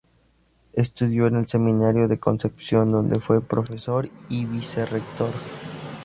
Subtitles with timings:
[0.73, 5.29] Estudió en el Seminario de Concepción, donde fue profesor y vicerrector.